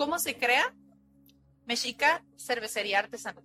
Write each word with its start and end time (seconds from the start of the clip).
¿Cómo 0.00 0.18
se 0.18 0.34
crea 0.34 0.74
Mexica 1.66 2.24
Cervecería 2.38 3.00
Artesanal? 3.00 3.44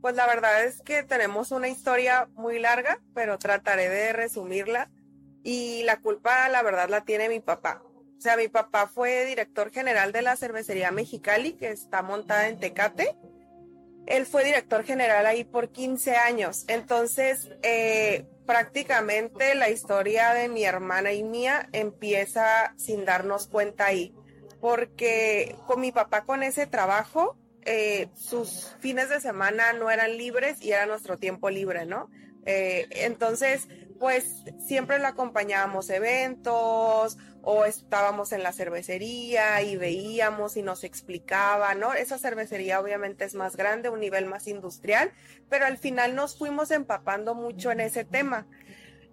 Pues 0.00 0.16
la 0.16 0.26
verdad 0.26 0.64
es 0.64 0.82
que 0.82 1.04
tenemos 1.04 1.52
una 1.52 1.68
historia 1.68 2.28
muy 2.32 2.58
larga, 2.58 2.98
pero 3.14 3.38
trataré 3.38 3.88
de 3.88 4.12
resumirla. 4.12 4.90
Y 5.44 5.84
la 5.84 6.00
culpa, 6.00 6.48
la 6.48 6.64
verdad, 6.64 6.88
la 6.88 7.04
tiene 7.04 7.28
mi 7.28 7.38
papá. 7.38 7.80
O 7.84 8.20
sea, 8.20 8.36
mi 8.36 8.48
papá 8.48 8.88
fue 8.88 9.24
director 9.24 9.70
general 9.70 10.10
de 10.10 10.22
la 10.22 10.34
cervecería 10.34 10.90
Mexicali, 10.90 11.52
que 11.52 11.68
está 11.68 12.02
montada 12.02 12.48
en 12.48 12.58
Tecate. 12.58 13.16
Él 14.06 14.26
fue 14.26 14.42
director 14.42 14.82
general 14.82 15.26
ahí 15.26 15.44
por 15.44 15.70
15 15.70 16.16
años. 16.16 16.64
Entonces, 16.66 17.52
eh, 17.62 18.26
prácticamente 18.46 19.54
la 19.54 19.70
historia 19.70 20.34
de 20.34 20.48
mi 20.48 20.64
hermana 20.64 21.12
y 21.12 21.22
mía 21.22 21.68
empieza 21.70 22.74
sin 22.76 23.04
darnos 23.04 23.46
cuenta 23.46 23.86
ahí. 23.86 24.12
Porque 24.62 25.56
con 25.66 25.80
mi 25.80 25.90
papá 25.90 26.22
con 26.22 26.44
ese 26.44 26.68
trabajo, 26.68 27.36
eh, 27.64 28.10
sus 28.14 28.76
fines 28.78 29.08
de 29.08 29.20
semana 29.20 29.72
no 29.72 29.90
eran 29.90 30.16
libres 30.16 30.62
y 30.62 30.70
era 30.70 30.86
nuestro 30.86 31.18
tiempo 31.18 31.50
libre, 31.50 31.84
¿no? 31.84 32.08
Eh, 32.46 32.86
entonces, 32.92 33.66
pues 33.98 34.44
siempre 34.64 35.00
lo 35.00 35.08
acompañábamos 35.08 35.90
eventos 35.90 37.18
o 37.42 37.64
estábamos 37.64 38.30
en 38.30 38.44
la 38.44 38.52
cervecería 38.52 39.62
y 39.62 39.76
veíamos 39.76 40.56
y 40.56 40.62
nos 40.62 40.84
explicaba, 40.84 41.74
¿no? 41.74 41.92
Esa 41.92 42.16
cervecería 42.16 42.78
obviamente 42.80 43.24
es 43.24 43.34
más 43.34 43.56
grande, 43.56 43.88
un 43.88 43.98
nivel 43.98 44.26
más 44.26 44.46
industrial, 44.46 45.10
pero 45.48 45.66
al 45.66 45.76
final 45.76 46.14
nos 46.14 46.38
fuimos 46.38 46.70
empapando 46.70 47.34
mucho 47.34 47.72
en 47.72 47.80
ese 47.80 48.04
tema. 48.04 48.46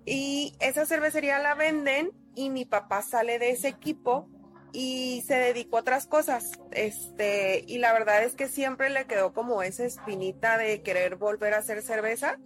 Y 0.06 0.54
esa 0.60 0.86
cervecería 0.86 1.40
la 1.40 1.56
venden 1.56 2.12
y 2.36 2.52
mi 2.52 2.66
papá 2.66 3.02
sale 3.02 3.40
de 3.40 3.50
ese 3.50 3.68
equipo 3.68 4.30
y 4.72 5.24
se 5.28 5.36
dedicó 5.36 5.78
a 5.78 5.82
otras 5.82 6.08
cosas. 6.08 6.52
Este, 6.72 7.64
y 7.68 7.80
la 7.80 7.94
verdad 7.94 8.24
es 8.24 8.36
que 8.36 8.48
siempre 8.48 8.90
le 8.90 9.06
quedó 9.06 9.34
como 9.34 9.64
esa 9.64 9.86
espinita 9.86 10.58
de 10.58 10.82
querer 10.82 11.16
volver 11.16 11.54
a 11.54 11.60
hacer 11.60 11.82
cerveza. 11.82 12.38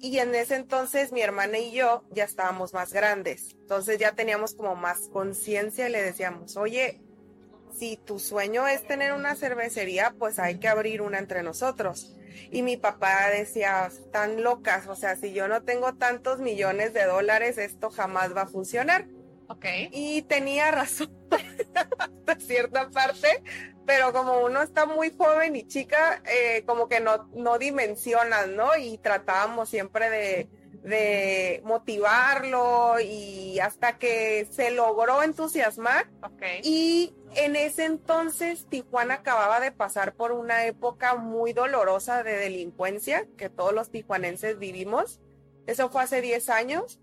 Y 0.00 0.18
en 0.18 0.34
ese 0.34 0.56
entonces 0.56 1.12
mi 1.12 1.22
hermana 1.22 1.58
y 1.58 1.72
yo 1.72 2.04
ya 2.10 2.24
estábamos 2.24 2.74
más 2.74 2.92
grandes. 2.92 3.56
Entonces 3.60 3.98
ya 3.98 4.12
teníamos 4.12 4.54
como 4.54 4.76
más 4.76 5.08
conciencia 5.12 5.88
y 5.88 5.92
le 5.92 6.02
decíamos, 6.02 6.56
oye, 6.56 7.00
si 7.72 7.96
tu 7.96 8.18
sueño 8.18 8.66
es 8.66 8.86
tener 8.86 9.12
una 9.12 9.34
cervecería, 9.34 10.14
pues 10.18 10.38
hay 10.38 10.58
que 10.58 10.68
abrir 10.68 11.02
una 11.02 11.18
entre 11.18 11.42
nosotros. 11.42 12.14
Y 12.50 12.62
mi 12.62 12.76
papá 12.76 13.30
decía, 13.30 13.90
tan 14.12 14.42
locas, 14.42 14.86
o 14.88 14.94
sea, 14.94 15.16
si 15.16 15.32
yo 15.32 15.48
no 15.48 15.62
tengo 15.62 15.94
tantos 15.94 16.40
millones 16.40 16.92
de 16.92 17.04
dólares, 17.04 17.58
esto 17.58 17.90
jamás 17.90 18.36
va 18.36 18.42
a 18.42 18.46
funcionar. 18.46 19.06
Ok. 19.48 19.64
Y 19.90 20.22
tenía 20.22 20.70
razón 20.70 21.10
hasta 21.98 22.40
cierta 22.40 22.90
parte, 22.90 23.42
pero 23.86 24.12
como 24.12 24.40
uno 24.40 24.62
está 24.62 24.86
muy 24.86 25.14
joven 25.16 25.56
y 25.56 25.66
chica, 25.66 26.22
eh, 26.26 26.62
como 26.66 26.88
que 26.88 27.00
no, 27.00 27.28
no 27.34 27.58
dimensionas, 27.58 28.48
¿no? 28.48 28.76
Y 28.76 28.98
tratábamos 28.98 29.68
siempre 29.68 30.08
de, 30.08 30.48
de 30.84 31.62
motivarlo 31.64 33.00
y 33.00 33.58
hasta 33.58 33.98
que 33.98 34.46
se 34.50 34.70
logró 34.70 35.22
entusiasmar. 35.22 36.08
Y 36.62 37.14
en 37.34 37.56
ese 37.56 37.86
entonces 37.86 38.66
Tijuana 38.68 39.14
acababa 39.14 39.60
de 39.60 39.72
pasar 39.72 40.14
por 40.14 40.32
una 40.32 40.66
época 40.66 41.16
muy 41.16 41.52
dolorosa 41.52 42.22
de 42.22 42.36
delincuencia 42.36 43.26
que 43.36 43.48
todos 43.48 43.72
los 43.72 43.90
tijuanenses 43.90 44.58
vivimos. 44.58 45.20
Eso 45.66 45.88
fue 45.88 46.02
hace 46.02 46.20
10 46.20 46.50
años 46.50 47.00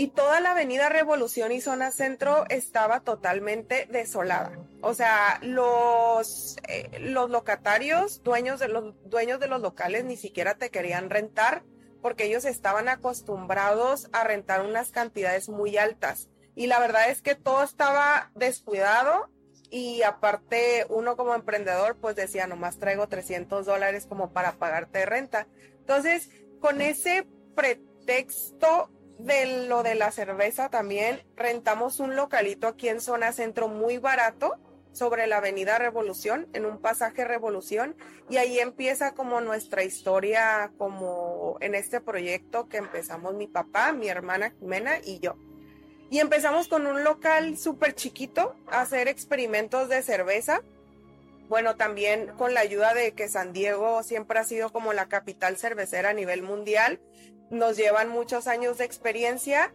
y 0.00 0.08
toda 0.08 0.40
la 0.40 0.52
avenida 0.52 0.88
Revolución 0.88 1.52
y 1.52 1.60
zona 1.60 1.90
centro 1.90 2.46
estaba 2.48 3.00
totalmente 3.00 3.86
desolada. 3.90 4.58
O 4.80 4.94
sea, 4.94 5.38
los, 5.42 6.56
eh, 6.68 7.00
los 7.00 7.28
locatarios, 7.28 8.22
dueños 8.22 8.60
de 8.60 8.68
los, 8.68 8.94
dueños 9.04 9.40
de 9.40 9.48
los 9.48 9.60
locales 9.60 10.06
ni 10.06 10.16
siquiera 10.16 10.54
te 10.54 10.70
querían 10.70 11.10
rentar 11.10 11.64
porque 12.00 12.24
ellos 12.24 12.46
estaban 12.46 12.88
acostumbrados 12.88 14.08
a 14.12 14.24
rentar 14.24 14.64
unas 14.64 14.90
cantidades 14.90 15.50
muy 15.50 15.76
altas. 15.76 16.30
Y 16.54 16.66
la 16.66 16.80
verdad 16.80 17.10
es 17.10 17.20
que 17.20 17.34
todo 17.34 17.62
estaba 17.62 18.30
descuidado 18.34 19.28
y 19.68 20.00
aparte 20.00 20.86
uno 20.88 21.14
como 21.18 21.34
emprendedor 21.34 21.98
pues 21.98 22.16
decía, 22.16 22.46
nomás 22.46 22.78
traigo 22.78 23.06
300 23.06 23.66
dólares 23.66 24.06
como 24.06 24.32
para 24.32 24.52
pagarte 24.52 25.04
renta. 25.04 25.46
Entonces, 25.80 26.30
con 26.58 26.80
ese 26.80 27.28
pretexto 27.54 28.88
de 29.24 29.66
lo 29.66 29.82
de 29.82 29.94
la 29.94 30.10
cerveza 30.10 30.70
también, 30.70 31.22
rentamos 31.36 32.00
un 32.00 32.16
localito 32.16 32.66
aquí 32.66 32.88
en 32.88 33.00
zona 33.00 33.32
centro 33.32 33.68
muy 33.68 33.98
barato 33.98 34.56
sobre 34.92 35.26
la 35.26 35.36
avenida 35.36 35.78
Revolución, 35.78 36.48
en 36.52 36.66
un 36.66 36.80
pasaje 36.80 37.24
Revolución, 37.24 37.96
y 38.28 38.38
ahí 38.38 38.58
empieza 38.58 39.12
como 39.12 39.40
nuestra 39.40 39.84
historia, 39.84 40.72
como 40.78 41.56
en 41.60 41.74
este 41.74 42.00
proyecto 42.00 42.68
que 42.68 42.78
empezamos 42.78 43.34
mi 43.34 43.46
papá, 43.46 43.92
mi 43.92 44.08
hermana 44.08 44.50
Jimena 44.58 44.98
y 45.04 45.20
yo. 45.20 45.36
Y 46.10 46.18
empezamos 46.18 46.66
con 46.66 46.86
un 46.86 47.04
local 47.04 47.56
súper 47.56 47.94
chiquito 47.94 48.56
a 48.66 48.80
hacer 48.80 49.06
experimentos 49.06 49.88
de 49.88 50.02
cerveza. 50.02 50.60
Bueno, 51.48 51.76
también 51.76 52.32
con 52.36 52.52
la 52.52 52.60
ayuda 52.60 52.94
de 52.94 53.12
que 53.12 53.28
San 53.28 53.52
Diego 53.52 54.02
siempre 54.02 54.40
ha 54.40 54.44
sido 54.44 54.72
como 54.72 54.92
la 54.92 55.08
capital 55.08 55.56
cervecera 55.56 56.10
a 56.10 56.14
nivel 56.14 56.42
mundial, 56.42 57.00
nos 57.50 57.76
llevan 57.76 58.08
muchos 58.08 58.46
años 58.46 58.78
de 58.78 58.84
experiencia 58.84 59.72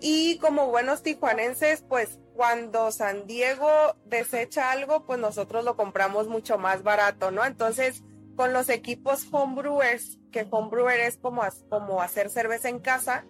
y 0.00 0.38
como 0.38 0.68
buenos 0.68 1.02
tijuanenses, 1.02 1.82
pues 1.82 2.18
cuando 2.34 2.92
San 2.92 3.26
Diego 3.26 3.70
desecha 4.04 4.70
algo, 4.70 5.04
pues 5.06 5.18
nosotros 5.18 5.64
lo 5.64 5.76
compramos 5.76 6.28
mucho 6.28 6.58
más 6.58 6.82
barato, 6.82 7.30
¿no? 7.30 7.44
Entonces, 7.44 8.02
con 8.36 8.52
los 8.52 8.68
equipos 8.68 9.26
homebrewers, 9.32 10.18
que 10.30 10.46
homebrewer 10.50 11.00
es 11.00 11.16
como, 11.16 11.42
como 11.70 12.02
hacer 12.02 12.28
cerveza 12.28 12.68
en 12.68 12.78
casa, 12.78 13.24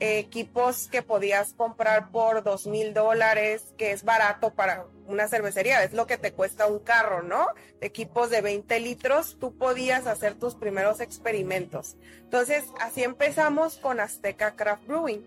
equipos 0.00 0.88
que 0.88 1.02
podías 1.02 1.52
comprar 1.52 2.10
por 2.10 2.42
dos 2.42 2.66
mil 2.66 2.94
dólares, 2.94 3.74
que 3.76 3.92
es 3.92 4.04
barato 4.04 4.54
para 4.54 4.86
una 5.06 5.28
cervecería, 5.28 5.82
es 5.82 5.92
lo 5.92 6.06
que 6.06 6.18
te 6.18 6.32
cuesta 6.32 6.66
un 6.66 6.78
carro, 6.78 7.22
¿no? 7.22 7.46
Equipos 7.80 8.30
de 8.30 8.40
20 8.40 8.78
litros, 8.80 9.38
tú 9.40 9.56
podías 9.56 10.06
hacer 10.06 10.34
tus 10.34 10.54
primeros 10.54 11.00
experimentos. 11.00 11.96
Entonces, 12.20 12.64
así 12.80 13.02
empezamos 13.02 13.78
con 13.78 14.00
Azteca 14.00 14.54
Craft 14.54 14.86
Brewing. 14.86 15.22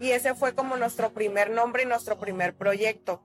Y 0.00 0.10
ese 0.10 0.34
fue 0.34 0.54
como 0.54 0.76
nuestro 0.76 1.12
primer 1.12 1.50
nombre 1.50 1.84
y 1.84 1.86
nuestro 1.86 2.18
primer 2.18 2.54
proyecto. 2.54 3.22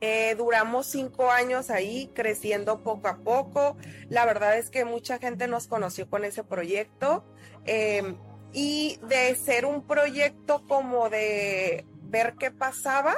Eh, 0.00 0.34
duramos 0.36 0.86
cinco 0.86 1.30
años 1.30 1.70
ahí, 1.70 2.10
creciendo 2.14 2.82
poco 2.82 3.08
a 3.08 3.18
poco. 3.18 3.76
La 4.08 4.26
verdad 4.26 4.58
es 4.58 4.68
que 4.68 4.84
mucha 4.84 5.18
gente 5.18 5.46
nos 5.46 5.68
conoció 5.68 6.08
con 6.08 6.24
ese 6.24 6.42
proyecto. 6.44 7.24
Eh, 7.64 8.16
y 8.52 8.98
de 9.08 9.34
ser 9.36 9.66
un 9.66 9.82
proyecto 9.82 10.62
como 10.66 11.08
de 11.08 11.84
ver 12.02 12.34
qué 12.38 12.50
pasaba, 12.50 13.14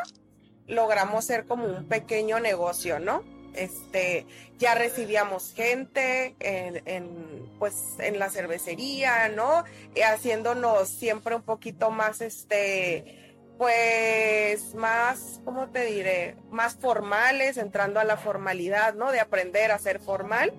logramos 0.67 1.25
ser 1.25 1.47
como 1.47 1.65
un 1.65 1.89
pequeño 1.89 2.41
negocio, 2.41 2.99
¿no? 2.99 3.23
Este, 3.55 4.27
ya 4.59 4.75
recibíamos 4.75 5.53
gente 5.55 6.37
en, 6.41 7.51
pues, 7.59 7.75
en 7.99 8.19
la 8.19 8.31
cervecería, 8.31 9.29
¿no? 9.29 9.65
Haciéndonos 10.05 10.89
siempre 10.89 11.35
un 11.35 11.43
poquito 11.43 11.91
más, 11.91 12.21
este, 12.21 13.37
pues, 13.57 14.75
más, 14.75 15.41
¿cómo 15.45 15.69
te 15.71 15.85
diré? 15.87 16.37
Más 16.51 16.77
formales, 16.77 17.57
entrando 17.57 17.99
a 17.99 18.05
la 18.05 18.17
formalidad, 18.17 18.95
¿no? 18.95 19.11
De 19.11 19.21
aprender 19.21 19.73
a 19.73 19.79
ser 19.79 19.99
formal. 19.99 20.53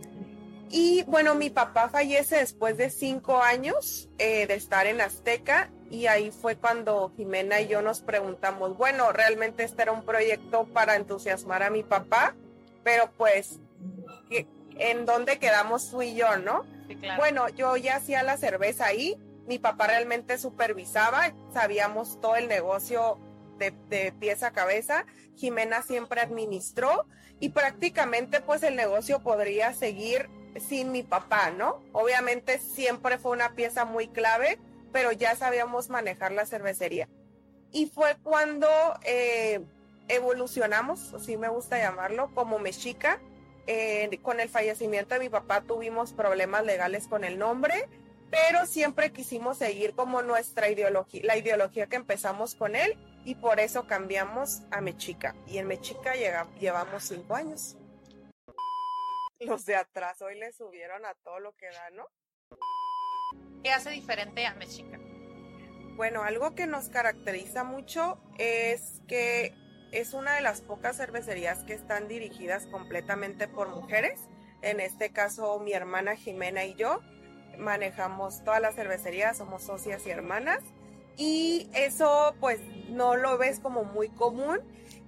Y 0.72 1.04
bueno, 1.04 1.34
mi 1.34 1.50
papá 1.50 1.90
fallece 1.90 2.38
después 2.38 2.78
de 2.78 2.92
cinco 2.92 3.42
años 3.42 4.08
eh, 4.20 4.46
de 4.46 4.54
estar 4.54 4.86
en 4.86 5.02
Azteca 5.02 5.72
y 5.90 6.06
ahí 6.06 6.30
fue 6.30 6.56
cuando 6.56 7.12
Jimena 7.18 7.60
y 7.60 7.68
yo 7.68 7.82
nos 7.82 8.02
preguntamos, 8.02 8.78
bueno, 8.78 9.12
realmente 9.12 9.64
este 9.64 9.82
era 9.82 9.92
un 9.92 10.04
proyecto 10.04 10.66
para 10.66 10.96
entusiasmar 10.96 11.64
a 11.64 11.72
mi 11.72 11.82
papá, 11.82 12.36
pero 12.84 13.12
pues, 13.18 13.60
¿en 14.78 15.06
dónde 15.08 15.40
quedamos 15.40 15.90
tú 15.90 16.04
y 16.04 16.14
yo, 16.14 16.38
no? 16.38 16.66
Bueno, 17.18 17.50
yo 17.50 17.76
ya 17.76 17.96
hacía 17.96 18.22
la 18.22 18.38
cerveza 18.38 18.86
ahí, 18.86 19.18
mi 19.48 19.58
papá 19.58 19.88
realmente 19.88 20.38
supervisaba, 20.38 21.34
sabíamos 21.52 22.22
todo 22.22 22.36
el 22.36 22.48
negocio 22.48 23.18
de, 23.58 23.74
de 23.90 24.12
pies 24.12 24.44
a 24.44 24.52
cabeza. 24.52 25.06
Jimena 25.36 25.82
siempre 25.82 26.22
administró 26.22 27.08
y 27.40 27.50
prácticamente 27.50 28.42
pues 28.42 28.62
el 28.62 28.76
negocio 28.76 29.20
podría 29.22 29.74
seguir 29.74 30.30
sin 30.58 30.92
mi 30.92 31.04
papá, 31.04 31.52
¿no? 31.52 31.82
Obviamente 31.92 32.60
siempre 32.60 33.18
fue 33.18 33.32
una 33.32 33.54
pieza 33.56 33.86
muy 33.86 34.08
clave, 34.08 34.60
pero 34.92 35.12
ya 35.12 35.36
sabíamos 35.36 35.90
manejar 35.90 36.32
la 36.32 36.46
cervecería. 36.46 37.08
Y 37.72 37.88
fue 37.88 38.18
cuando 38.24 38.68
eh, 39.04 39.62
evolucionamos, 40.08 41.14
así 41.14 41.38
me 41.38 41.50
gusta 41.50 41.78
llamarlo, 41.78 42.32
como 42.34 42.60
Mexica. 42.60 43.20
Eh, 43.68 44.20
con 44.24 44.40
el 44.40 44.50
fallecimiento 44.50 45.14
de 45.14 45.20
mi 45.20 45.30
papá 45.30 45.62
tuvimos 45.62 46.14
problemas 46.14 46.66
legales 46.66 47.08
con 47.08 47.24
el 47.24 47.38
nombre, 47.38 47.88
pero 48.32 48.66
siempre 48.66 49.12
quisimos 49.12 49.58
seguir 49.58 49.94
como 49.94 50.24
nuestra 50.24 50.70
ideología, 50.70 51.22
la 51.24 51.38
ideología 51.38 51.86
que 51.86 51.96
empezamos 51.96 52.56
con 52.56 52.76
él, 52.76 52.98
y 53.26 53.36
por 53.36 53.60
eso 53.60 53.86
cambiamos 53.86 54.62
a 54.72 54.82
Mexica. 54.82 55.36
Y 55.46 55.60
en 55.60 55.68
Mexica 55.68 56.14
llevamos 56.60 57.04
cinco 57.04 57.36
años. 57.36 57.76
Los 59.40 59.66
de 59.66 59.78
atrás 59.78 60.22
hoy 60.22 60.38
le 60.38 60.52
subieron 60.52 61.06
a 61.06 61.14
todo 61.24 61.40
lo 61.40 61.54
que 61.54 61.68
da, 61.68 61.90
¿no? 61.92 62.06
¿Qué 63.64 63.72
hace 63.72 63.90
diferente 63.90 64.46
a 64.46 64.54
Mexica? 64.56 65.00
Bueno, 65.96 66.24
algo 66.24 66.56
que 66.56 66.68
nos 66.68 66.90
caracteriza 66.90 67.64
mucho 67.64 68.22
es 68.38 69.02
que 69.08 69.54
es 69.94 70.14
una 70.14 70.36
de 70.36 70.42
las 70.42 70.60
pocas 70.62 70.98
cervecerías 70.98 71.64
que 71.64 71.74
están 71.74 72.10
dirigidas 72.10 72.68
completamente 72.68 73.48
por 73.48 73.70
mujeres. 73.70 74.20
En 74.62 74.82
este 74.82 75.12
caso, 75.14 75.58
mi 75.60 75.72
hermana 75.72 76.18
Jimena 76.18 76.66
y 76.66 76.76
yo 76.76 77.00
manejamos 77.58 78.44
toda 78.44 78.60
la 78.60 78.74
cervecería, 78.74 79.34
somos 79.34 79.64
socias 79.64 80.06
y 80.06 80.10
hermanas. 80.10 80.62
Y 81.16 81.70
eso 81.74 82.36
pues 82.42 82.60
no 82.90 83.16
lo 83.16 83.38
ves 83.38 83.62
como 83.62 83.86
muy 83.86 84.10
común. 84.10 84.60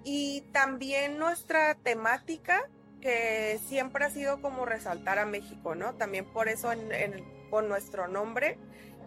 Y 0.05 0.41
también 0.53 1.17
nuestra 1.19 1.75
temática 1.75 2.69
que 3.01 3.59
siempre 3.67 4.05
ha 4.05 4.09
sido 4.09 4.41
como 4.41 4.65
resaltar 4.65 5.19
a 5.19 5.25
México, 5.25 5.75
¿no? 5.75 5.95
También 5.95 6.25
por 6.25 6.47
eso 6.47 6.71
en, 6.71 7.25
con 7.49 7.67
nuestro 7.67 8.07
nombre 8.07 8.57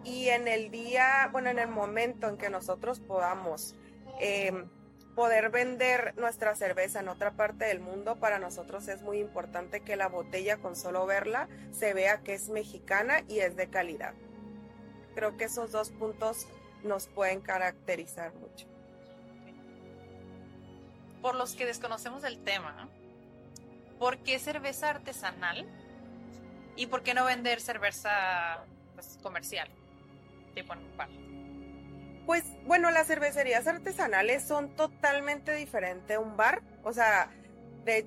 y 0.03 0.29
en 0.29 0.47
el 0.47 0.69
día, 0.69 1.29
bueno, 1.31 1.49
en 1.49 1.57
el 1.57 1.67
momento 1.67 2.27
en 2.27 2.37
que 2.37 2.49
nosotros 2.49 2.99
podamos 2.99 3.75
em, 4.19 4.69
poder 5.15 5.49
vender 5.49 6.13
nuestra 6.17 6.55
cerveza 6.55 6.99
en 6.99 7.07
otra 7.07 7.31
parte 7.31 7.65
del 7.65 7.79
mundo, 7.79 8.17
para 8.17 8.37
nosotros 8.37 8.87
es 8.87 9.01
muy 9.01 9.19
importante 9.19 9.79
que 9.79 9.95
la 9.95 10.07
botella, 10.07 10.57
con 10.57 10.75
solo 10.75 11.05
verla, 11.05 11.47
se 11.71 11.93
vea 11.93 12.21
que 12.21 12.33
es 12.35 12.49
mexicana 12.49 13.21
y 13.27 13.39
es 13.39 13.55
de 13.55 13.69
calidad. 13.69 14.13
Creo 15.15 15.37
que 15.37 15.45
esos 15.45 15.71
dos 15.71 15.89
puntos 15.89 16.47
nos 16.83 17.07
pueden 17.07 17.41
caracterizar 17.41 18.33
mucho. 18.35 18.67
Por 21.21 21.35
los 21.35 21.55
que 21.55 21.65
desconocemos 21.65 22.23
el 22.23 22.43
tema, 22.43 22.89
¿por 23.99 24.19
qué 24.19 24.39
cerveza 24.39 24.89
artesanal? 24.89 25.65
¿Y 26.75 26.87
por 26.87 27.03
qué 27.03 27.13
no 27.13 27.25
vender 27.25 27.61
cerveza 27.61 28.65
pues, 28.93 29.17
comercial? 29.21 29.69
Tipo 30.53 30.73
en 30.73 30.79
un 30.79 30.97
bar. 30.97 31.09
Pues 32.25 32.43
bueno, 32.65 32.91
las 32.91 33.07
cervecerías 33.07 33.67
artesanales 33.67 34.43
son 34.47 34.75
totalmente 34.75 35.53
diferentes 35.53 36.17
a 36.17 36.19
un 36.19 36.35
bar. 36.37 36.63
O 36.83 36.91
sea, 36.91 37.29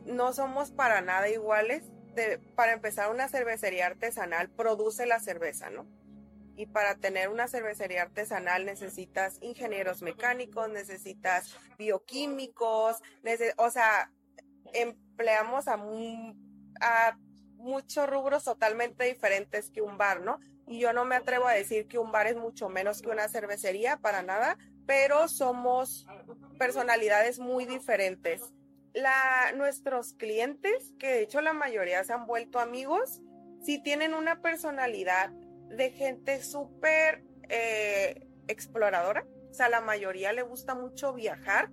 no 0.07 0.33
somos 0.33 0.71
para 0.71 1.01
nada 1.01 1.29
iguales. 1.29 1.85
Para 2.57 2.73
empezar, 2.73 3.11
una 3.11 3.29
cervecería 3.29 3.87
artesanal 3.87 4.51
produce 4.51 5.07
la 5.07 5.21
cerveza, 5.21 5.71
¿no? 5.71 5.87
Y 6.57 6.67
para 6.67 6.97
tener 6.97 7.29
una 7.29 7.47
cervecería 7.47 8.03
artesanal 8.03 8.67
necesitas 8.67 9.39
ingenieros 9.41 10.03
mecánicos, 10.03 10.69
necesitas 10.69 11.57
bioquímicos, 11.79 12.97
o 13.57 13.71
sea, 13.71 14.11
empleamos 15.19 15.67
a, 15.67 15.75
a 16.81 17.19
muchos 17.57 18.09
rubros 18.09 18.45
totalmente 18.45 19.05
diferentes 19.05 19.69
que 19.71 19.83
un 19.83 19.99
bar, 19.99 20.21
¿no? 20.21 20.39
Y 20.69 20.79
yo 20.79 20.93
no 20.93 21.05
me 21.05 21.17
atrevo 21.17 21.49
a 21.49 21.53
decir 21.53 21.89
que 21.89 21.99
un 21.99 22.13
bar 22.13 22.29
es 22.29 22.37
mucho 22.37 22.69
menos 22.69 23.03
que 23.03 23.09
una 23.09 23.29
cervecería, 23.29 23.97
para 23.97 24.23
nada, 24.23 24.57
pero 24.87 25.27
somos 25.27 26.07
personalidades 26.57 27.41
muy 27.41 27.65
diferentes. 27.65 28.43
La, 28.95 29.53
nuestros 29.57 30.15
clientes, 30.15 30.95
que 31.01 31.09
de 31.09 31.23
hecho 31.23 31.41
la 31.41 31.53
mayoría 31.53 32.05
se 32.05 32.13
han 32.13 32.27
vuelto 32.27 32.61
amigos, 32.61 33.21
sí 33.65 33.83
tienen 33.83 34.15
una 34.15 34.41
personalidad 34.41 35.31
de 35.31 35.91
gente 35.91 36.43
súper 36.43 37.25
eh, 37.49 38.29
exploradora. 38.47 39.27
O 39.51 39.55
sea, 39.55 39.69
la 39.69 39.81
mayoría 39.81 40.33
le 40.33 40.43
gusta 40.43 40.77
mucho 40.77 41.13
viajar 41.13 41.71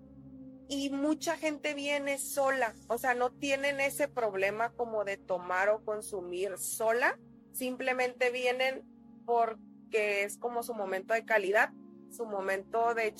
y 0.67 0.89
mucha 0.89 1.37
gente 1.37 1.73
viene 1.73 2.17
sola, 2.17 2.73
o 2.87 2.97
sea, 2.97 3.13
no 3.13 3.31
tienen 3.31 3.79
ese 3.79 4.07
problema 4.07 4.71
como 4.71 5.03
de 5.03 5.17
tomar 5.17 5.69
o 5.69 5.83
consumir 5.83 6.57
sola, 6.57 7.17
simplemente 7.53 8.31
vienen 8.31 8.83
porque 9.25 10.23
es 10.23 10.37
como 10.37 10.63
su 10.63 10.73
momento 10.73 11.13
de 11.13 11.25
calidad, 11.25 11.69
su 12.09 12.25
momento 12.25 12.93
de... 12.93 13.13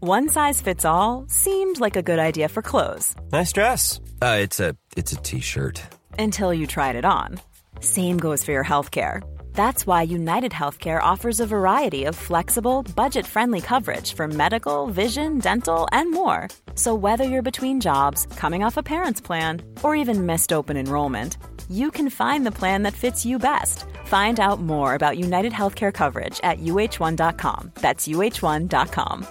One 0.00 0.28
size 0.28 0.62
fits 0.62 0.84
all 0.84 1.26
seemed 1.28 1.80
like 1.80 1.96
a 1.96 2.02
good 2.02 2.20
idea 2.20 2.48
for 2.48 2.62
clothes. 2.62 3.16
Nice 3.32 3.52
dress. 3.52 4.00
Uh, 4.22 4.38
it's 4.40 4.60
a 4.60 4.76
it's 4.96 5.12
a 5.12 5.16
t-shirt. 5.16 5.82
Until 6.16 6.54
you 6.54 6.68
tried 6.68 6.94
it 6.94 7.04
on. 7.04 7.40
Same 7.80 8.16
goes 8.16 8.44
for 8.44 8.52
your 8.52 8.64
healthcare. 8.64 9.22
That's 9.58 9.84
why 9.84 10.02
United 10.02 10.52
Healthcare 10.52 11.02
offers 11.02 11.40
a 11.40 11.46
variety 11.46 12.04
of 12.04 12.14
flexible, 12.14 12.84
budget 12.94 13.26
friendly 13.26 13.60
coverage 13.60 14.12
for 14.12 14.28
medical, 14.28 14.86
vision, 14.86 15.40
dental, 15.40 15.88
and 15.90 16.12
more. 16.12 16.46
So, 16.76 16.94
whether 16.94 17.24
you're 17.24 17.50
between 17.50 17.80
jobs, 17.80 18.26
coming 18.36 18.62
off 18.62 18.76
a 18.76 18.84
parent's 18.84 19.20
plan, 19.20 19.62
or 19.82 19.96
even 19.96 20.26
missed 20.26 20.52
open 20.52 20.76
enrollment, 20.76 21.38
you 21.68 21.90
can 21.90 22.08
find 22.08 22.46
the 22.46 22.56
plan 22.60 22.84
that 22.84 22.94
fits 22.94 23.26
you 23.26 23.40
best. 23.40 23.84
Find 24.04 24.38
out 24.38 24.60
more 24.60 24.94
about 24.94 25.18
United 25.18 25.52
Healthcare 25.52 25.92
coverage 25.92 26.38
at 26.44 26.60
uh1.com. 26.60 27.72
That's 27.80 28.06
uh1.com. 28.06 29.26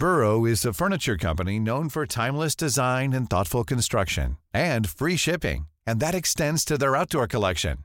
Burrow 0.00 0.46
is 0.46 0.64
a 0.64 0.72
furniture 0.72 1.16
company 1.16 1.60
known 1.60 1.88
for 1.90 2.06
timeless 2.06 2.56
design 2.56 3.12
and 3.12 3.30
thoughtful 3.30 3.62
construction, 3.62 4.36
and 4.52 4.90
free 4.90 5.16
shipping, 5.16 5.68
and 5.86 6.00
that 6.00 6.16
extends 6.16 6.64
to 6.64 6.76
their 6.76 6.96
outdoor 6.96 7.28
collection. 7.28 7.84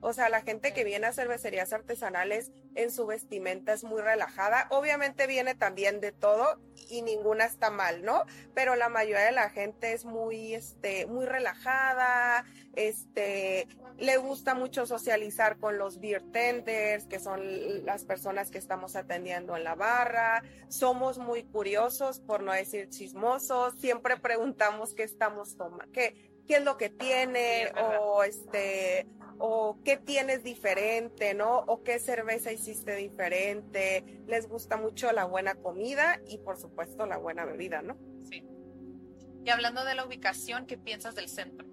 O 0.00 0.12
sea, 0.12 0.28
la 0.28 0.42
gente 0.42 0.72
que 0.72 0.84
viene 0.84 1.06
a 1.06 1.12
cervecerías 1.12 1.72
artesanales 1.72 2.50
en 2.74 2.90
su 2.90 3.06
vestimenta 3.06 3.72
es 3.72 3.84
muy 3.84 4.00
relajada. 4.00 4.66
Obviamente 4.70 5.26
viene 5.26 5.54
también 5.54 6.00
de 6.00 6.12
todo 6.12 6.58
y 6.88 7.02
ninguna 7.02 7.44
está 7.44 7.70
mal, 7.70 8.02
¿no? 8.04 8.24
Pero 8.54 8.76
la 8.76 8.88
mayoría 8.88 9.24
de 9.24 9.32
la 9.32 9.50
gente 9.50 9.92
es 9.92 10.04
muy, 10.04 10.54
este, 10.54 11.06
muy 11.06 11.26
relajada, 11.26 12.44
este, 12.74 13.66
le 13.98 14.16
gusta 14.16 14.54
mucho 14.54 14.86
socializar 14.86 15.58
con 15.58 15.76
los 15.76 16.00
beer 16.00 16.22
tenders, 16.32 17.06
que 17.06 17.18
son 17.18 17.84
las 17.84 18.04
personas 18.04 18.50
que 18.50 18.58
estamos 18.58 18.96
atendiendo 18.96 19.56
en 19.56 19.64
la 19.64 19.74
barra. 19.74 20.42
Somos 20.68 21.18
muy 21.18 21.44
curiosos, 21.44 22.20
por 22.20 22.42
no 22.42 22.52
decir 22.52 22.88
chismosos. 22.88 23.74
Siempre 23.78 24.16
preguntamos 24.16 24.94
qué 24.94 25.02
estamos 25.02 25.56
tomando, 25.56 25.84
qué, 25.92 26.29
qué 26.46 26.56
es 26.56 26.64
lo 26.64 26.76
que 26.76 26.90
tiene 26.90 27.72
o 28.00 28.22
este 28.22 29.06
o 29.38 29.78
qué 29.84 29.96
tienes 29.96 30.44
diferente, 30.44 31.32
¿no? 31.34 31.60
O 31.60 31.82
qué 31.82 31.98
cerveza 31.98 32.52
hiciste 32.52 32.94
diferente. 32.96 34.04
Les 34.26 34.46
gusta 34.48 34.76
mucho 34.76 35.10
la 35.12 35.24
buena 35.24 35.54
comida 35.54 36.20
y 36.28 36.38
por 36.38 36.58
supuesto 36.58 37.06
la 37.06 37.16
buena 37.16 37.46
bebida, 37.46 37.80
¿no? 37.80 37.96
Sí. 38.28 38.44
Y 39.44 39.50
hablando 39.50 39.84
de 39.84 39.94
la 39.94 40.04
ubicación, 40.04 40.66
¿qué 40.66 40.76
piensas 40.76 41.14
del 41.14 41.28
centro? 41.28 41.66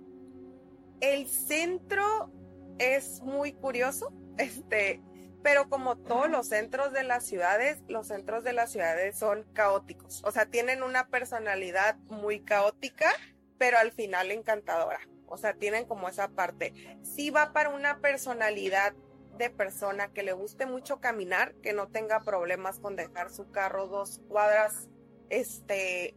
El 1.01 1.27
centro 1.27 2.31
es 2.79 3.21
muy 3.21 3.51
curioso, 3.51 4.13
este, 4.37 5.01
pero 5.43 5.69
como 5.69 5.97
todos 5.97 6.29
los 6.29 6.47
centros 6.47 6.93
de 6.93 7.03
las 7.03 7.25
ciudades, 7.25 7.83
los 7.87 8.07
centros 8.07 8.43
de 8.43 8.53
las 8.53 8.71
ciudades 8.71 9.17
son 9.17 9.43
caóticos, 9.53 10.23
o 10.23 10.31
sea, 10.31 10.45
tienen 10.45 10.83
una 10.83 11.07
personalidad 11.07 11.97
muy 12.09 12.39
caótica, 12.39 13.11
pero 13.57 13.77
al 13.77 13.91
final 13.91 14.31
encantadora 14.31 14.99
o 15.27 15.37
sea, 15.37 15.53
tienen 15.53 15.85
como 15.85 16.09
esa 16.09 16.29
parte. 16.29 16.73
Sí 17.03 17.29
va 17.29 17.53
para 17.53 17.69
una 17.69 17.99
personalidad 17.99 18.93
de 19.37 19.49
persona 19.49 20.11
que 20.11 20.23
le 20.23 20.33
guste 20.33 20.65
mucho 20.65 20.99
caminar, 20.99 21.53
que 21.55 21.73
no 21.73 21.87
tenga 21.87 22.21
problemas 22.21 22.79
con 22.79 22.95
dejar 22.95 23.29
su 23.29 23.51
carro 23.51 23.87
dos 23.87 24.21
cuadras, 24.27 24.87
este, 25.29 26.15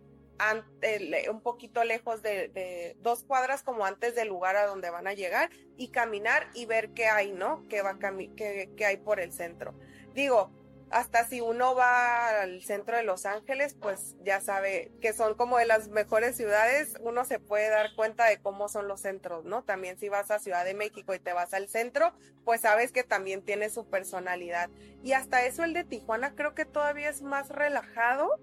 un 1.31 1.43
poquito 1.43 1.85
lejos 1.85 2.23
de, 2.23 2.97
dos 3.01 3.25
cuadras 3.25 3.63
como 3.63 3.85
antes 3.85 4.15
del 4.15 4.29
lugar 4.29 4.57
a 4.57 4.67
donde 4.67 4.89
van 4.89 5.07
a 5.07 5.13
llegar 5.13 5.51
y 5.77 5.89
caminar 5.89 6.49
y 6.55 6.65
ver 6.65 6.91
qué 6.91 7.07
hay, 7.07 7.33
¿no? 7.33 7.67
¿Qué, 7.69 7.83
va 7.83 7.99
qué, 7.99 8.71
qué 8.75 8.87
hay 8.87 8.97
por 8.97 9.21
el 9.21 9.33
centro. 9.33 9.75
Digo, 10.15 10.51
hasta 10.91 11.25
si 11.25 11.41
uno 11.41 11.75
va 11.75 12.41
al 12.41 12.63
centro 12.63 12.97
de 12.97 13.05
Los 13.05 13.25
Ángeles, 13.25 13.75
pues 13.75 14.17
ya 14.25 14.41
sabe 14.41 14.91
que 15.01 15.13
son 15.13 15.35
como 15.35 15.59
de 15.59 15.67
las 15.67 15.89
mejores 15.89 16.37
ciudades, 16.37 16.95
uno 17.01 17.25
se 17.25 17.39
puede 17.39 17.69
dar 17.69 17.95
cuenta 17.95 18.27
de 18.27 18.41
cómo 18.41 18.69
son 18.69 18.89
los 18.89 19.01
centros, 19.01 19.45
¿no? 19.45 19.63
También 19.63 19.99
si 19.99 20.09
vas 20.09 20.31
a 20.31 20.41
Ciudad 20.41 20.65
de 20.65 20.75
México 20.75 21.15
y 21.15 21.21
te 21.21 21.33
vas 21.33 21.55
al 21.55 21.69
centro, 21.69 22.13
pues 22.45 22.63
sabes 22.63 22.91
que 22.91 23.05
también 23.05 23.43
tiene 23.43 23.71
su 23.71 23.89
personalidad. 23.89 24.69
Y 25.03 25.13
hasta 25.13 25.45
eso 25.47 25.63
el 25.63 25.75
de 25.75 25.85
Tijuana 25.85 26.35
creo 26.35 26.55
que 26.55 26.65
todavía 26.65 27.09
es 27.09 27.23
más 27.23 27.49
relajado, 27.51 28.41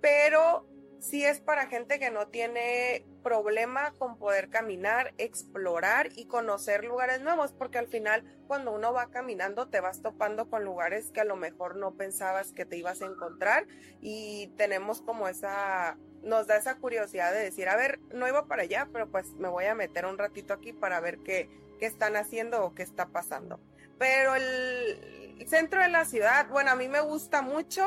pero 0.00 0.66
sí 1.00 1.24
es 1.24 1.40
para 1.40 1.66
gente 1.66 1.98
que 1.98 2.10
no 2.10 2.28
tiene 2.28 3.04
problema 3.22 3.92
con 3.98 4.18
poder 4.18 4.48
caminar, 4.48 5.14
explorar 5.18 6.08
y 6.16 6.26
conocer 6.26 6.84
lugares 6.84 7.20
nuevos, 7.20 7.52
porque 7.52 7.78
al 7.78 7.88
final 7.88 8.24
cuando 8.46 8.72
uno 8.72 8.92
va 8.92 9.10
caminando 9.10 9.68
te 9.68 9.80
vas 9.80 10.02
topando 10.02 10.48
con 10.48 10.64
lugares 10.64 11.10
que 11.10 11.20
a 11.20 11.24
lo 11.24 11.36
mejor 11.36 11.76
no 11.76 11.94
pensabas 11.94 12.52
que 12.52 12.64
te 12.64 12.76
ibas 12.76 13.02
a 13.02 13.06
encontrar 13.06 13.66
y 14.00 14.48
tenemos 14.56 15.02
como 15.02 15.28
esa, 15.28 15.96
nos 16.22 16.46
da 16.46 16.56
esa 16.56 16.76
curiosidad 16.76 17.32
de 17.32 17.40
decir, 17.40 17.68
a 17.68 17.76
ver, 17.76 18.00
no 18.12 18.26
iba 18.26 18.46
para 18.46 18.62
allá, 18.62 18.88
pero 18.92 19.10
pues 19.10 19.32
me 19.34 19.48
voy 19.48 19.66
a 19.66 19.74
meter 19.74 20.06
un 20.06 20.18
ratito 20.18 20.54
aquí 20.54 20.72
para 20.72 21.00
ver 21.00 21.18
qué, 21.18 21.48
qué 21.78 21.86
están 21.86 22.16
haciendo 22.16 22.64
o 22.64 22.74
qué 22.74 22.82
está 22.82 23.06
pasando. 23.06 23.60
Pero 23.98 24.36
el 24.36 25.44
centro 25.48 25.82
de 25.82 25.88
la 25.88 26.04
ciudad, 26.04 26.48
bueno, 26.48 26.70
a 26.70 26.76
mí 26.76 26.88
me 26.88 27.00
gusta 27.00 27.42
mucho 27.42 27.84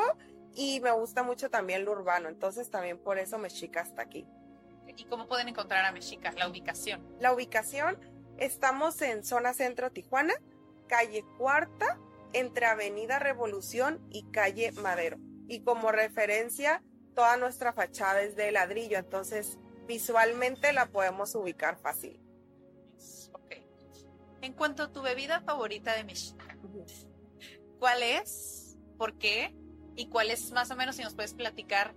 y 0.54 0.80
me 0.80 0.90
gusta 0.92 1.22
mucho 1.22 1.50
también 1.50 1.84
lo 1.84 1.92
urbano, 1.92 2.28
entonces 2.28 2.70
también 2.70 2.98
por 2.98 3.18
eso 3.18 3.38
Mexica 3.38 3.80
está 3.80 4.02
aquí. 4.02 4.26
¿Y 4.96 5.04
cómo 5.04 5.26
pueden 5.26 5.48
encontrar 5.48 5.84
a 5.84 5.92
Mexica? 5.92 6.32
La 6.32 6.48
ubicación. 6.48 7.06
La 7.18 7.32
ubicación, 7.32 7.98
estamos 8.36 9.00
en 9.00 9.24
zona 9.24 9.54
centro 9.54 9.90
Tijuana, 9.90 10.34
calle 10.86 11.24
Cuarta, 11.38 11.98
entre 12.32 12.66
Avenida 12.66 13.18
Revolución 13.18 14.06
y 14.10 14.24
calle 14.30 14.72
Madero. 14.72 15.18
Y 15.48 15.60
como 15.60 15.92
referencia, 15.92 16.82
toda 17.14 17.36
nuestra 17.36 17.72
fachada 17.72 18.22
es 18.22 18.36
de 18.36 18.52
ladrillo, 18.52 18.98
entonces 18.98 19.58
visualmente 19.86 20.72
la 20.72 20.86
podemos 20.86 21.34
ubicar 21.34 21.78
fácil. 21.78 22.20
Ok. 23.32 23.54
En 24.42 24.52
cuanto 24.52 24.82
a 24.82 24.92
tu 24.92 25.02
bebida 25.02 25.40
favorita 25.40 25.94
de 25.94 26.04
Mexica, 26.04 26.56
¿cuál 27.78 28.02
es? 28.02 28.76
¿Por 28.98 29.18
qué? 29.18 29.54
Y 29.96 30.06
cuál 30.06 30.30
es 30.30 30.50
más 30.52 30.70
o 30.70 30.76
menos, 30.76 30.96
si 30.96 31.02
nos 31.02 31.14
puedes 31.14 31.34
platicar 31.34 31.92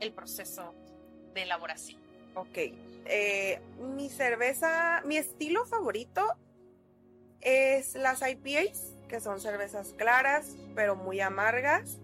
el 0.00 0.12
proceso 0.12 0.74
de 1.34 1.42
elaboración. 1.42 2.00
Ok, 2.34 2.58
eh, 3.06 3.60
mi 3.94 4.08
cerveza, 4.08 5.02
mi 5.04 5.16
estilo 5.16 5.64
favorito 5.66 6.24
es 7.40 7.94
las 7.94 8.22
IPAs, 8.22 8.96
que 9.08 9.20
son 9.20 9.40
cervezas 9.40 9.94
claras, 9.96 10.56
pero 10.74 10.96
muy 10.96 11.20
amargas. 11.20 11.98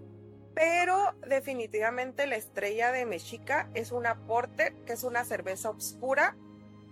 Pero 0.55 1.13
definitivamente 1.29 2.27
la 2.27 2.37
estrella 2.37 2.91
de 2.91 3.05
Mexica 3.05 3.69
es 3.75 3.93
una 3.93 4.27
Porter, 4.27 4.75
que 4.87 4.95
es 4.95 5.05
una 5.05 5.23
cerveza 5.25 5.69
oscura, 5.69 6.35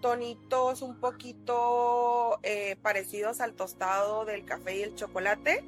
tonitos 0.03 0.83
un 0.83 1.01
poquito 1.01 2.39
eh, 2.43 2.77
parecidos 2.83 3.41
al 3.41 3.55
tostado 3.55 4.27
del 4.27 4.45
café 4.45 4.77
y 4.77 4.83
el 4.83 4.95
chocolate 4.95 5.65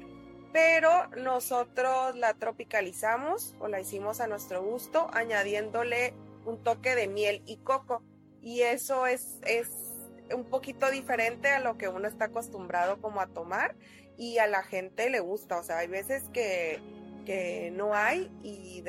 pero 0.57 1.07
nosotros 1.17 2.15
la 2.15 2.33
tropicalizamos 2.33 3.53
o 3.59 3.67
la 3.67 3.79
hicimos 3.79 4.21
a 4.21 4.27
nuestro 4.27 4.63
gusto, 4.63 5.07
añadiéndole 5.13 6.15
un 6.45 6.63
toque 6.63 6.95
de 6.95 7.07
miel 7.07 7.43
y 7.45 7.57
coco. 7.57 8.01
Y 8.41 8.61
eso 8.61 9.05
es, 9.05 9.37
es 9.43 9.69
un 10.35 10.45
poquito 10.45 10.89
diferente 10.89 11.51
a 11.51 11.59
lo 11.59 11.77
que 11.77 11.89
uno 11.89 12.07
está 12.07 12.25
acostumbrado 12.25 12.99
como 12.99 13.21
a 13.21 13.27
tomar 13.27 13.75
y 14.17 14.39
a 14.39 14.47
la 14.47 14.63
gente 14.63 15.11
le 15.11 15.19
gusta. 15.19 15.59
O 15.59 15.63
sea, 15.63 15.77
hay 15.77 15.89
veces 15.89 16.23
que, 16.33 16.81
que 17.27 17.71
no 17.75 17.93
hay 17.93 18.31
y, 18.41 18.81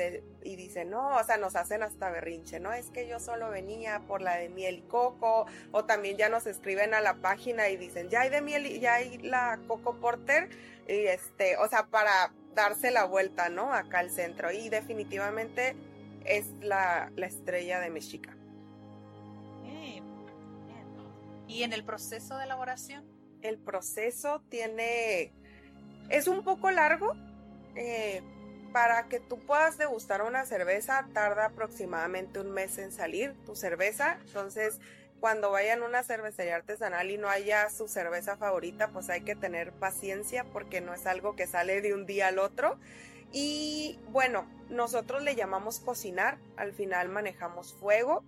y 0.43 0.55
dicen, 0.55 0.91
no, 0.91 1.17
o 1.17 1.23
sea, 1.25 1.35
nos 1.35 1.57
hacen 1.57 1.83
hasta 1.83 2.09
berrinche, 2.09 2.61
¿no? 2.61 2.71
Es 2.71 2.89
que 2.89 3.05
yo 3.05 3.19
solo 3.19 3.49
venía 3.49 4.03
por 4.07 4.21
la 4.21 4.37
de 4.37 4.47
miel 4.47 4.77
y 4.77 4.81
coco, 4.83 5.45
o 5.73 5.83
también 5.83 6.15
ya 6.15 6.29
nos 6.29 6.47
escriben 6.47 6.93
a 6.93 7.01
la 7.01 7.15
página 7.15 7.67
y 7.67 7.75
dicen, 7.75 8.07
ya 8.07 8.21
hay 8.21 8.29
de 8.29 8.41
miel 8.41 8.65
y 8.65 8.79
ya 8.79 8.93
hay 8.93 9.17
la 9.17 9.59
coco 9.67 9.95
porter, 9.95 10.47
y 10.87 11.07
este, 11.07 11.57
o 11.57 11.67
sea, 11.67 11.87
para 11.87 12.31
darse 12.55 12.91
la 12.91 13.03
vuelta, 13.03 13.49
¿no? 13.49 13.73
Acá 13.73 13.99
al 13.99 14.09
centro. 14.09 14.53
Y 14.53 14.69
definitivamente 14.69 15.75
es 16.23 16.47
la, 16.61 17.11
estrella 17.17 17.81
de 17.81 17.89
Mexica. 17.89 18.37
¿Y 21.45 21.63
en 21.63 21.73
el 21.73 21.83
proceso 21.83 22.37
de 22.37 22.45
elaboración? 22.45 23.03
El 23.41 23.57
proceso 23.57 24.41
tiene, 24.47 25.33
es 26.07 26.29
un 26.29 26.41
poco 26.45 26.71
largo. 26.71 27.15
Eh, 27.75 28.21
para 28.71 29.07
que 29.07 29.19
tú 29.19 29.39
puedas 29.39 29.77
degustar 29.77 30.21
una 30.21 30.45
cerveza 30.45 31.07
tarda 31.13 31.45
aproximadamente 31.45 32.39
un 32.39 32.51
mes 32.51 32.77
en 32.77 32.91
salir 32.91 33.33
tu 33.45 33.55
cerveza. 33.55 34.19
Entonces, 34.27 34.79
cuando 35.19 35.51
vayan 35.51 35.81
a 35.81 35.85
una 35.85 36.03
cervecería 36.03 36.55
artesanal 36.55 37.09
y 37.11 37.17
no 37.17 37.29
haya 37.29 37.69
su 37.69 37.87
cerveza 37.87 38.37
favorita, 38.37 38.89
pues 38.89 39.09
hay 39.09 39.21
que 39.21 39.35
tener 39.35 39.71
paciencia 39.71 40.45
porque 40.45 40.81
no 40.81 40.93
es 40.93 41.05
algo 41.05 41.35
que 41.35 41.47
sale 41.47 41.81
de 41.81 41.93
un 41.93 42.05
día 42.05 42.27
al 42.27 42.39
otro. 42.39 42.77
Y 43.31 43.99
bueno, 44.09 44.47
nosotros 44.69 45.23
le 45.23 45.35
llamamos 45.35 45.79
cocinar, 45.79 46.37
al 46.57 46.73
final 46.73 47.09
manejamos 47.09 47.73
fuego. 47.73 48.23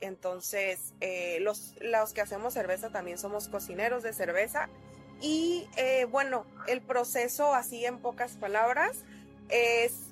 Entonces, 0.00 0.92
eh, 1.00 1.38
los, 1.40 1.74
los 1.80 2.12
que 2.12 2.20
hacemos 2.20 2.54
cerveza 2.54 2.90
también 2.90 3.16
somos 3.18 3.48
cocineros 3.48 4.02
de 4.02 4.12
cerveza. 4.12 4.68
Y 5.20 5.68
eh, 5.76 6.06
bueno, 6.10 6.46
el 6.66 6.82
proceso 6.82 7.54
así 7.54 7.84
en 7.84 7.98
pocas 7.98 8.32
palabras 8.36 9.04
es 9.48 10.04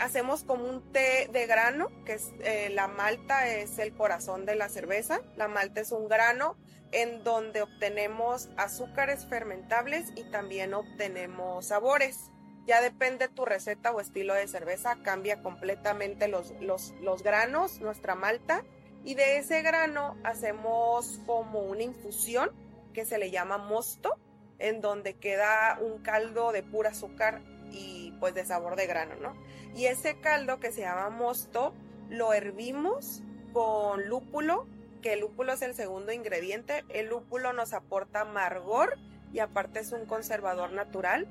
hacemos 0.00 0.42
como 0.42 0.64
un 0.64 0.92
té 0.92 1.28
de 1.32 1.46
grano, 1.46 1.88
que 2.04 2.14
es 2.14 2.32
eh, 2.40 2.70
la 2.70 2.88
malta 2.88 3.46
es 3.48 3.78
el 3.78 3.92
corazón 3.92 4.46
de 4.46 4.56
la 4.56 4.68
cerveza. 4.68 5.20
La 5.36 5.48
malta 5.48 5.80
es 5.80 5.92
un 5.92 6.08
grano 6.08 6.56
en 6.92 7.24
donde 7.24 7.62
obtenemos 7.62 8.48
azúcares 8.56 9.26
fermentables 9.26 10.12
y 10.16 10.24
también 10.30 10.72
obtenemos 10.72 11.66
sabores. 11.66 12.30
Ya 12.66 12.80
depende 12.80 13.28
tu 13.28 13.44
receta 13.44 13.92
o 13.92 14.00
estilo 14.00 14.34
de 14.34 14.48
cerveza, 14.48 14.96
cambia 15.02 15.40
completamente 15.42 16.26
los, 16.26 16.52
los, 16.60 16.94
los 17.00 17.22
granos, 17.22 17.80
nuestra 17.80 18.14
malta. 18.14 18.64
Y 19.04 19.14
de 19.14 19.38
ese 19.38 19.62
grano 19.62 20.16
hacemos 20.24 21.20
como 21.26 21.60
una 21.60 21.84
infusión 21.84 22.50
que 22.96 23.04
se 23.04 23.18
le 23.18 23.30
llama 23.30 23.58
mosto, 23.58 24.16
en 24.58 24.80
donde 24.80 25.18
queda 25.18 25.78
un 25.82 25.98
caldo 25.98 26.50
de 26.50 26.62
pura 26.62 26.90
azúcar 26.90 27.42
y 27.70 28.14
pues 28.20 28.32
de 28.32 28.46
sabor 28.46 28.74
de 28.74 28.86
grano, 28.86 29.16
¿no? 29.16 29.36
Y 29.74 29.84
ese 29.84 30.18
caldo 30.18 30.60
que 30.60 30.72
se 30.72 30.80
llama 30.80 31.10
mosto 31.10 31.74
lo 32.08 32.32
hervimos 32.32 33.20
con 33.52 34.08
lúpulo, 34.08 34.66
que 35.02 35.12
el 35.12 35.20
lúpulo 35.20 35.52
es 35.52 35.60
el 35.60 35.74
segundo 35.74 36.10
ingrediente. 36.10 36.86
El 36.88 37.08
lúpulo 37.08 37.52
nos 37.52 37.74
aporta 37.74 38.22
amargor 38.22 38.96
y 39.30 39.40
aparte 39.40 39.80
es 39.80 39.92
un 39.92 40.06
conservador 40.06 40.72
natural. 40.72 41.28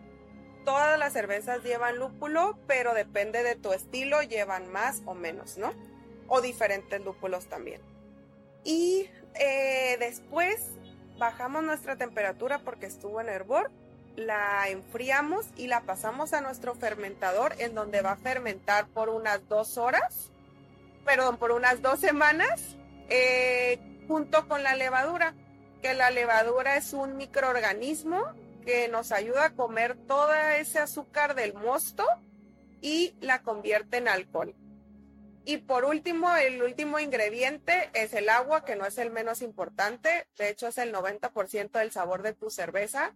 Todas 0.65 0.99
las 0.99 1.13
cervezas 1.13 1.63
llevan 1.63 1.97
lúpulo, 1.97 2.59
pero 2.67 2.93
depende 2.93 3.41
de 3.41 3.55
tu 3.55 3.73
estilo, 3.73 4.21
llevan 4.21 4.71
más 4.71 5.01
o 5.07 5.15
menos, 5.15 5.57
¿no? 5.57 5.73
O 6.27 6.41
diferentes 6.41 7.03
lúpulos 7.03 7.47
también. 7.47 7.81
Y 8.63 9.09
eh, 9.33 9.97
después 9.99 10.75
bajamos 11.17 11.63
nuestra 11.63 11.95
temperatura 11.95 12.59
porque 12.59 12.85
estuvo 12.85 13.21
en 13.21 13.29
hervor 13.29 13.71
la 14.15 14.69
enfriamos 14.69 15.45
y 15.57 15.67
la 15.67 15.81
pasamos 15.81 16.33
a 16.33 16.41
nuestro 16.41 16.75
fermentador 16.75 17.55
en 17.59 17.75
donde 17.75 18.01
va 18.01 18.11
a 18.11 18.17
fermentar 18.17 18.87
por 18.87 19.09
unas 19.09 19.47
dos 19.49 19.77
horas, 19.77 20.31
perdón, 21.03 21.37
por 21.37 21.51
unas 21.51 21.81
dos 21.81 21.99
semanas, 21.99 22.77
eh, 23.09 23.79
junto 24.07 24.47
con 24.47 24.63
la 24.63 24.75
levadura, 24.75 25.33
que 25.81 25.93
la 25.93 26.09
levadura 26.09 26.77
es 26.77 26.93
un 26.93 27.17
microorganismo 27.17 28.23
que 28.65 28.87
nos 28.87 29.11
ayuda 29.11 29.45
a 29.45 29.49
comer 29.51 29.95
todo 30.07 30.33
ese 30.33 30.79
azúcar 30.79 31.35
del 31.35 31.53
mosto 31.53 32.05
y 32.81 33.15
la 33.19 33.41
convierte 33.41 33.97
en 33.97 34.07
alcohol. 34.07 34.55
Y 35.45 35.57
por 35.57 35.85
último, 35.85 36.35
el 36.35 36.61
último 36.61 36.99
ingrediente 36.99 37.91
es 37.93 38.13
el 38.13 38.29
agua, 38.29 38.65
que 38.65 38.75
no 38.75 38.85
es 38.85 38.97
el 38.97 39.11
menos 39.11 39.41
importante, 39.41 40.27
de 40.37 40.49
hecho 40.49 40.67
es 40.67 40.77
el 40.79 40.91
90% 40.91 41.71
del 41.71 41.91
sabor 41.91 42.23
de 42.23 42.33
tu 42.33 42.49
cerveza 42.49 43.13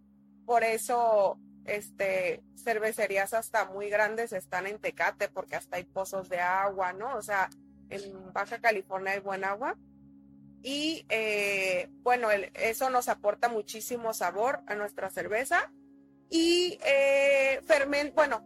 por 0.49 0.63
eso, 0.63 1.37
este, 1.65 2.41
cervecerías 2.55 3.35
hasta 3.35 3.65
muy 3.65 3.87
grandes 3.87 4.33
están 4.33 4.65
en 4.65 4.79
Tecate, 4.79 5.29
porque 5.29 5.55
hasta 5.55 5.77
hay 5.77 5.83
pozos 5.83 6.27
de 6.27 6.39
agua, 6.39 6.91
¿no? 6.91 7.15
O 7.15 7.21
sea, 7.21 7.51
en 7.91 8.33
Baja 8.33 8.59
California 8.59 9.13
hay 9.13 9.19
buen 9.19 9.43
agua. 9.43 9.77
y 10.63 11.05
eh, 11.09 11.87
bueno, 12.01 12.29
eso 12.31 12.89
nos 12.89 13.09
aporta 13.09 13.47
muchísimo 13.47 14.11
sabor 14.11 14.61
a 14.65 14.73
nuestra 14.73 15.11
cerveza 15.11 15.71
y 16.31 16.79
eh, 16.83 17.61
ferment, 17.67 18.15
bueno, 18.15 18.43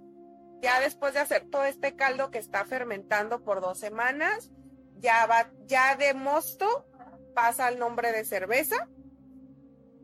ya 0.63 0.79
después 0.79 1.13
de 1.13 1.20
hacer 1.20 1.50
todo 1.50 1.65
este 1.65 1.98
caldo 1.98 2.32
que 2.32 2.38
está 2.39 2.63
fermentando 2.63 3.43
por 3.43 3.60
dos 3.60 3.77
semanas, 3.77 4.50
ya 4.98 5.25
va, 5.27 5.51
ya 5.65 5.98
de 5.98 6.13
mosto 6.13 6.88
pasa 7.36 7.67
al 7.67 7.79
nombre 7.79 8.13
de 8.13 8.24
cerveza 8.24 8.88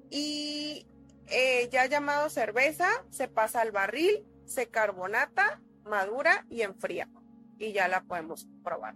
y 0.10 0.86
eh, 1.28 1.70
ya 1.72 1.86
llamado 1.86 2.30
cerveza 2.30 2.90
se 3.10 3.30
pasa 3.30 3.62
al 3.62 3.72
barril, 3.72 4.28
se 4.46 4.68
carbonata, 4.68 5.62
madura 5.86 6.46
y 6.50 6.64
enfría 6.64 7.10
y 7.58 7.72
ya 7.72 7.88
la 7.88 8.04
podemos 8.04 8.46
probar. 8.62 8.96